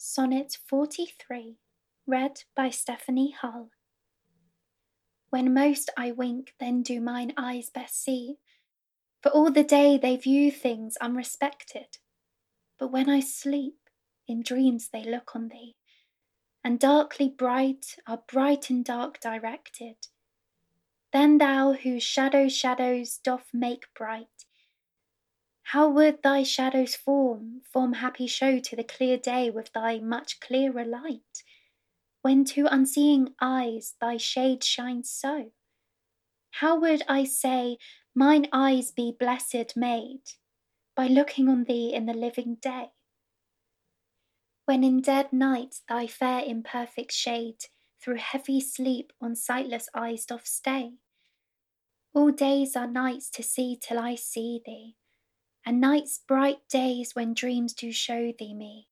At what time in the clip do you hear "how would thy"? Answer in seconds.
25.72-26.44